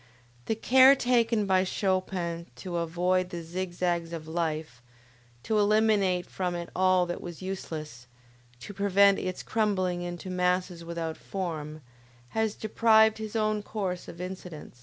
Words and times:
The 0.47 0.55
care 0.55 0.95
taken 0.95 1.45
by 1.45 1.63
Chopin 1.63 2.47
to 2.55 2.77
avoid 2.77 3.29
the 3.29 3.43
zig 3.43 3.73
zags 3.73 4.11
of 4.13 4.27
life, 4.27 4.81
to 5.43 5.59
eliminate 5.59 6.25
from 6.25 6.55
it 6.55 6.71
all 6.75 7.05
that 7.05 7.21
was 7.21 7.43
useless, 7.43 8.07
to 8.61 8.73
prevent 8.73 9.19
its 9.19 9.43
crumbling 9.43 10.01
into 10.01 10.31
masses 10.31 10.83
without 10.83 11.17
form, 11.17 11.83
has 12.29 12.55
deprived 12.55 13.19
his 13.19 13.35
own 13.35 13.61
course 13.61 14.07
of 14.07 14.19
incident. 14.19 14.73